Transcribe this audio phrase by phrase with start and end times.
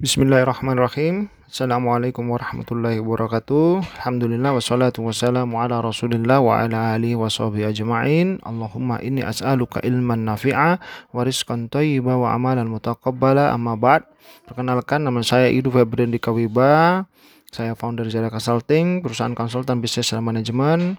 [0.00, 1.28] Bismillahirrahmanirrahim.
[1.44, 3.84] Assalamualaikum warahmatullahi wabarakatuh.
[4.00, 8.40] Alhamdulillah wassalatu wassalamu ala Rasulillah wa ala alihi wa sahbihi ajma'in.
[8.40, 10.80] Allahumma inni as'aluka ilman nafi'a
[11.12, 14.08] wa rizqan thayyiba wa amalan mutaqabbala amma ba'd.
[14.48, 17.04] Perkenalkan nama saya Idu Febrian Kawiba.
[17.52, 20.96] Saya founder Zara Consulting, perusahaan konsultan bisnis dan manajemen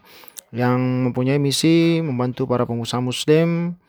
[0.54, 3.81] yang mempunyai misi membantu para pengusaha muslim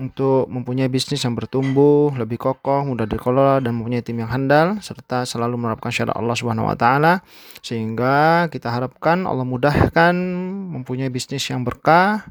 [0.00, 5.28] untuk mempunyai bisnis yang bertumbuh, lebih kokoh, mudah dikelola dan mempunyai tim yang handal serta
[5.28, 7.20] selalu menerapkan syariat Allah Subhanahu wa taala
[7.60, 10.16] sehingga kita harapkan Allah mudahkan
[10.72, 12.24] mempunyai bisnis yang berkah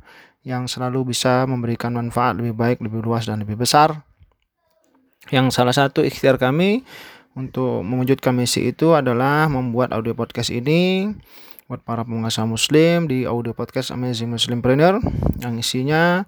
[0.47, 4.01] yang selalu bisa memberikan manfaat lebih baik, lebih luas dan lebih besar.
[5.29, 6.81] Yang salah satu ikhtiar kami
[7.37, 11.13] untuk mewujudkan misi itu adalah membuat audio podcast ini
[11.69, 14.97] buat para pengusaha muslim di audio podcast Amazing Muslimpreneur
[15.37, 16.25] yang isinya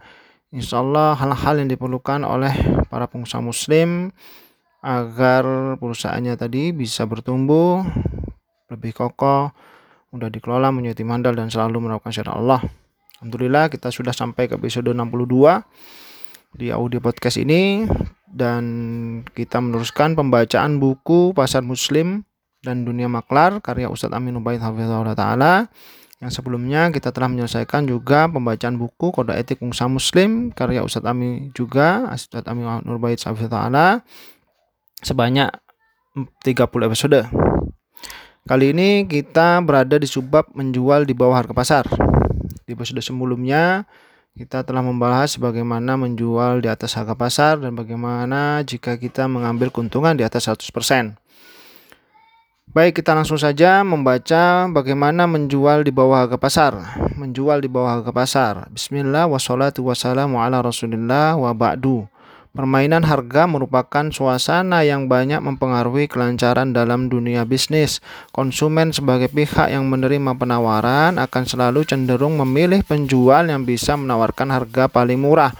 [0.51, 2.51] Insya Allah hal-hal yang diperlukan oleh
[2.91, 4.11] para pengusaha muslim
[4.83, 7.87] agar perusahaannya tadi bisa bertumbuh
[8.67, 9.55] lebih kokoh,
[10.11, 12.59] mudah dikelola, menjadi mandal dan selalu melakukan syariat Allah.
[13.19, 17.87] Alhamdulillah kita sudah sampai ke episode 62 di audio podcast ini
[18.27, 18.63] dan
[19.31, 22.27] kita meneruskan pembacaan buku Pasar Muslim
[22.59, 25.69] dan Dunia Maklar karya Ustadz Amin Ubaid Hafizahullah Ta'ala
[26.21, 31.49] yang sebelumnya kita telah menyelesaikan juga pembacaan buku Kode Etik Pengusaha Muslim karya Ustadz Ami
[31.57, 34.05] juga Ustadz Ami Nurbaid Ta'ala
[35.01, 35.49] sebanyak
[36.45, 37.25] 30 episode.
[38.45, 41.85] Kali ini kita berada di subbab menjual di bawah harga pasar.
[42.69, 43.89] Di episode sebelumnya
[44.37, 50.13] kita telah membahas bagaimana menjual di atas harga pasar dan bagaimana jika kita mengambil keuntungan
[50.13, 51.17] di atas 100%.
[52.71, 56.71] Baik, kita langsung saja membaca bagaimana menjual di bawah harga pasar.
[57.19, 58.53] Menjual di bawah harga pasar.
[58.71, 62.07] Bismillah wassalatu wassalamu ala rasulillah wa ba'du.
[62.55, 67.99] Permainan harga merupakan suasana yang banyak mempengaruhi kelancaran dalam dunia bisnis.
[68.31, 74.87] Konsumen sebagai pihak yang menerima penawaran akan selalu cenderung memilih penjual yang bisa menawarkan harga
[74.87, 75.51] paling murah.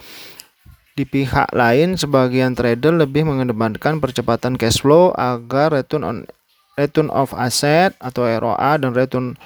[0.96, 6.18] Di pihak lain, sebagian trader lebih mengedepankan percepatan cash flow agar return on
[6.82, 9.38] return of asset atau ROA dan return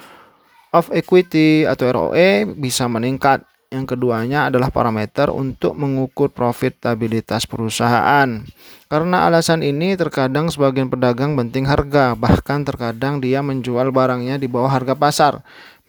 [0.72, 3.44] of equity atau ROE bisa meningkat.
[3.73, 8.46] Yang keduanya adalah parameter untuk mengukur profitabilitas perusahaan.
[8.88, 14.72] Karena alasan ini, terkadang sebagian pedagang penting harga, bahkan terkadang dia menjual barangnya di bawah
[14.72, 15.34] harga pasar.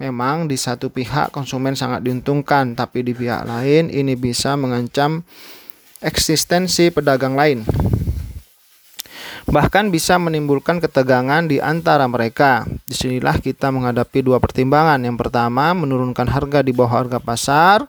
[0.02, 5.22] Memang di satu pihak konsumen sangat diuntungkan, tapi di pihak lain ini bisa mengancam
[6.02, 7.62] eksistensi pedagang lain
[9.46, 12.66] bahkan bisa menimbulkan ketegangan di antara mereka.
[12.86, 14.98] Di sinilah kita menghadapi dua pertimbangan.
[15.02, 17.86] Yang pertama, menurunkan harga di bawah harga pasar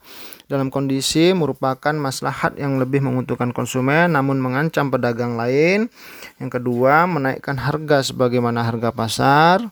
[0.47, 5.91] dalam kondisi merupakan maslahat yang lebih menguntungkan konsumen namun mengancam pedagang lain.
[6.39, 9.67] Yang kedua, menaikkan harga sebagaimana harga pasar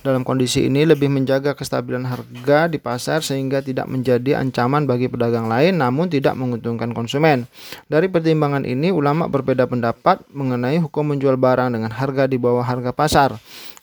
[0.00, 5.46] dalam kondisi ini lebih menjaga kestabilan harga di pasar sehingga tidak menjadi ancaman bagi pedagang
[5.48, 7.44] lain namun tidak menguntungkan konsumen.
[7.86, 12.96] Dari pertimbangan ini ulama berbeda pendapat mengenai hukum menjual barang dengan harga di bawah harga
[12.96, 13.30] pasar.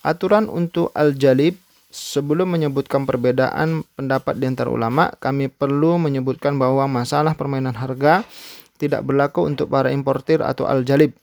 [0.02, 1.58] Aturan untuk al-jalib
[1.88, 8.28] Sebelum menyebutkan perbedaan pendapat di antara ulama, kami perlu menyebutkan bahwa masalah permainan harga
[8.76, 11.16] tidak berlaku untuk para importir atau al-jalib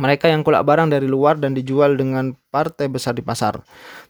[0.00, 3.60] mereka yang kulak barang dari luar dan dijual dengan partai besar di pasar.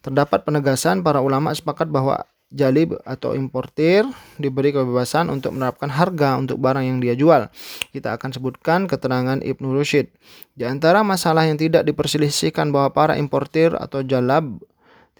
[0.03, 2.23] Terdapat penegasan para ulama sepakat bahwa
[2.53, 4.05] jalib atau importir
[4.37, 7.49] diberi kebebasan untuk menerapkan harga untuk barang yang dia jual.
[7.91, 10.13] Kita akan sebutkan keterangan Ibnu Rushid.
[10.53, 14.61] Di antara masalah yang tidak diperselisihkan bahwa para importir atau jalab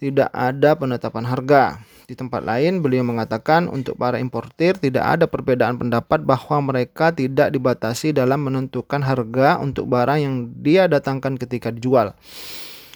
[0.03, 1.79] tidak ada penetapan harga.
[2.03, 7.47] Di tempat lain, beliau mengatakan untuk para importir tidak ada perbedaan pendapat bahwa mereka tidak
[7.55, 12.11] dibatasi dalam menentukan harga untuk barang yang dia datangkan ketika dijual.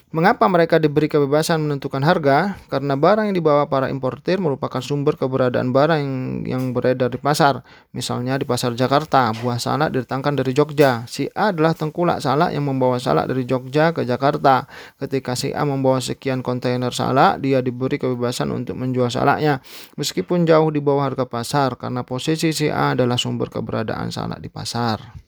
[0.08, 2.56] Mengapa mereka diberi kebebasan menentukan harga?
[2.72, 6.16] Karena barang yang dibawa para importir merupakan sumber keberadaan barang yang,
[6.48, 7.60] yang beredar di pasar.
[7.92, 11.04] Misalnya di pasar Jakarta, buah salak didatangkan dari Jogja.
[11.12, 14.72] Si A adalah tengkulak salak yang membawa salak dari Jogja ke Jakarta.
[14.96, 19.60] Ketika si A membawa sekian kontainer salak, dia diberi kebebasan untuk menjual salaknya.
[20.00, 24.48] Meskipun jauh di bawah harga pasar, karena posisi si A adalah sumber keberadaan salak di
[24.48, 25.27] pasar.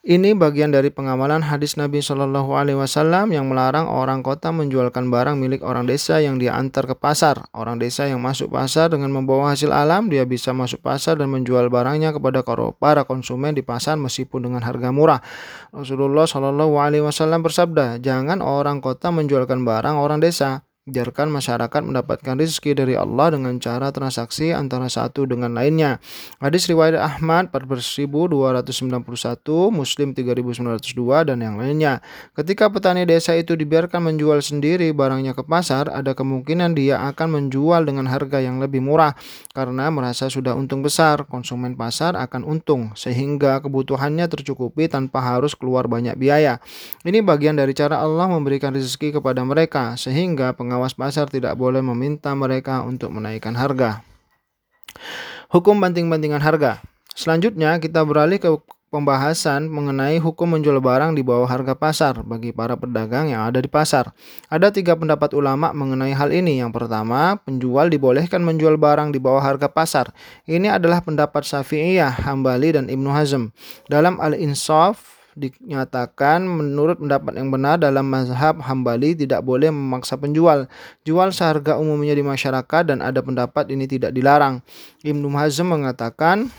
[0.00, 5.36] Ini bagian dari pengamalan hadis Nabi Shallallahu Alaihi Wasallam yang melarang orang kota menjualkan barang
[5.36, 7.44] milik orang desa yang dia antar ke pasar.
[7.52, 11.68] Orang desa yang masuk pasar dengan membawa hasil alam, dia bisa masuk pasar dan menjual
[11.68, 12.40] barangnya kepada
[12.80, 15.20] para konsumen di pasar meskipun dengan harga murah.
[15.68, 22.34] Rasulullah Shallallahu Alaihi Wasallam bersabda, jangan orang kota menjualkan barang orang desa biarkan masyarakat mendapatkan
[22.34, 26.02] rezeki dari Allah dengan cara transaksi antara satu dengan lainnya.
[26.42, 32.02] Hadis riwayat Ahmad 4291, Muslim 3902 dan yang lainnya.
[32.34, 37.86] Ketika petani desa itu dibiarkan menjual sendiri barangnya ke pasar, ada kemungkinan dia akan menjual
[37.86, 39.14] dengan harga yang lebih murah
[39.54, 41.22] karena merasa sudah untung besar.
[41.30, 46.58] Konsumen pasar akan untung sehingga kebutuhannya tercukupi tanpa harus keluar banyak biaya.
[47.06, 52.32] Ini bagian dari cara Allah memberikan rezeki kepada mereka sehingga pengawas pasar tidak boleh meminta
[52.32, 54.00] mereka untuk menaikkan harga.
[55.52, 56.80] Hukum banting-bantingan harga.
[57.12, 58.48] Selanjutnya kita beralih ke
[58.88, 63.68] pembahasan mengenai hukum menjual barang di bawah harga pasar bagi para pedagang yang ada di
[63.68, 64.16] pasar.
[64.48, 66.64] Ada tiga pendapat ulama mengenai hal ini.
[66.64, 70.16] Yang pertama, penjual dibolehkan menjual barang di bawah harga pasar.
[70.48, 73.52] Ini adalah pendapat Syafi'iyah, Hambali, dan Ibnu Hazm.
[73.84, 80.66] Dalam Al-Insaf, dinyatakan menurut pendapat yang benar dalam mazhab Hambali tidak boleh memaksa penjual.
[81.06, 84.64] Jual seharga umumnya di masyarakat dan ada pendapat ini tidak dilarang.
[85.06, 86.50] Ibnu Hazm mengatakan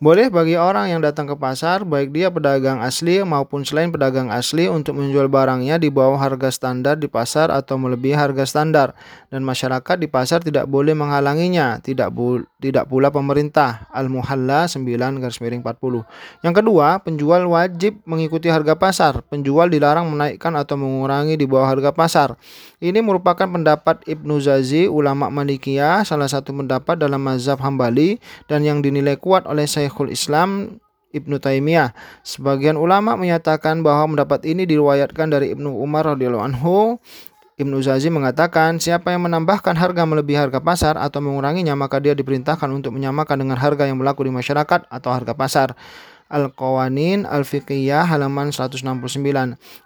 [0.00, 4.64] Boleh bagi orang yang datang ke pasar, baik dia pedagang asli maupun selain pedagang asli
[4.64, 8.96] untuk menjual barangnya di bawah harga standar di pasar atau melebihi harga standar
[9.28, 13.92] dan masyarakat di pasar tidak boleh menghalanginya, tidak bu, tidak pula pemerintah.
[13.92, 14.88] Al-Muhalla 9
[15.20, 16.08] garis miring 40.
[16.48, 19.20] Yang kedua, penjual wajib mengikuti harga pasar.
[19.28, 22.40] Penjual dilarang menaikkan atau mengurangi di bawah harga pasar.
[22.80, 28.16] Ini merupakan pendapat Ibnu Zazi, ulama Malikiyah, salah satu pendapat dalam mazhab Hambali
[28.48, 30.78] dan yang dinilai kuat oleh Syekhul Islam
[31.10, 31.90] Ibnu Taimiyah.
[32.22, 37.02] Sebagian ulama menyatakan bahwa pendapat ini diriwayatkan dari Ibnu Umar radhiyallahu anhu.
[37.60, 42.72] Ibnu Zazi mengatakan, siapa yang menambahkan harga melebihi harga pasar atau menguranginya, maka dia diperintahkan
[42.72, 45.68] untuk menyamakan dengan harga yang berlaku di masyarakat atau harga pasar.
[46.32, 48.80] Al-Qawanin Al-Fiqhiyah halaman 169.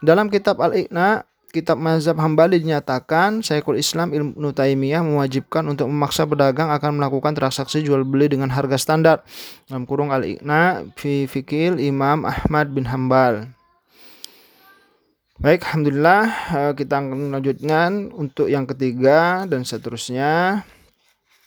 [0.07, 6.75] Dalam kitab Al-Iqna kitab mazhab Hambali dinyatakan Syekhul Islam Ibnu Taimiyah mewajibkan untuk memaksa pedagang
[6.75, 9.23] akan melakukan transaksi jual beli dengan harga standar
[9.71, 13.55] dalam kurung al-Iqna fi fikil Imam Ahmad bin Hambal.
[15.39, 20.67] Baik, alhamdulillah eh, kita akan melanjutkan untuk yang ketiga dan seterusnya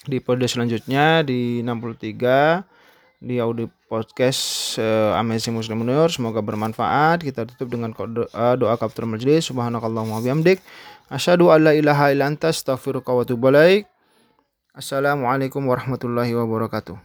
[0.07, 2.76] di episode selanjutnya di 63
[3.17, 6.07] di audio podcast uh, Amazing Muslim Nur.
[6.13, 7.25] Semoga bermanfaat.
[7.25, 9.49] Kita tutup dengan doa, uh, doa kafir majlis.
[9.49, 10.61] Subhanakallahumma bihamdik.
[11.09, 13.25] Asyhadu an la ilaha illa anta astaghfiruka wa
[14.77, 16.93] Assalamualaikum warahmatullahi wabarakatuh.